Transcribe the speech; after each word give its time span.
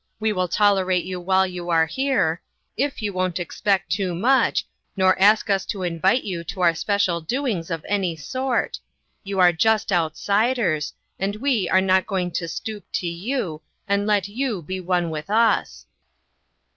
We 0.19 0.33
will 0.33 0.47
tolerate 0.47 1.05
you 1.05 1.19
while 1.19 1.45
you 1.45 1.69
are 1.69 1.85
here, 1.85 2.41
if 2.75 3.03
you 3.03 3.13
won't 3.13 3.37
expect 3.39 3.91
too 3.91 4.15
much, 4.15 4.65
nor 4.97 5.15
ask 5.21 5.47
us 5.51 5.63
to 5.67 5.83
invite 5.83 6.23
you 6.23 6.43
to 6.43 6.61
our 6.61 6.73
special 6.73 7.21
doings 7.21 7.69
of 7.69 7.85
any 7.87 8.15
sort. 8.15 8.79
You 9.23 9.37
are 9.39 9.53
just 9.53 9.91
outsiders, 9.91 10.93
and 11.19 11.35
we 11.35 11.69
are 11.69 11.81
not 11.81 12.07
going 12.07 12.31
to 12.31 12.47
stoop 12.47 12.83
to 12.93 13.07
you, 13.07 13.61
and 13.87 14.07
let 14.07 14.27
you 14.27 14.63
be 14.63 14.79
one 14.79 15.11
with 15.11 15.29
us.' 15.29 15.85